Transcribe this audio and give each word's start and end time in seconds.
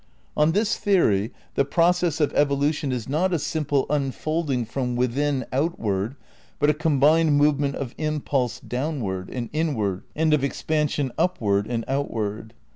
On 0.35 0.53
this 0.53 0.77
theory 0.77 1.29
the 1.53 1.63
process 1.63 2.19
of 2.19 2.33
evolution 2.33 2.91
is 2.91 3.07
not 3.07 3.31
a 3.33 3.37
simple 3.37 3.85
unfolding 3.87 4.65
from 4.65 4.95
within 4.95 5.45
outward, 5.53 6.15
but 6.57 6.71
a 6.71 6.73
combined 6.73 7.37
move 7.37 7.59
ment 7.59 7.75
of 7.75 7.93
impulse 7.99 8.59
downward 8.59 9.29
and 9.29 9.47
inward 9.53 10.01
and 10.15 10.33
of 10.33 10.41
expan 10.41 10.89
sion 10.89 11.11
upward 11.19 11.67
and 11.67 11.85
outward. 11.87 12.55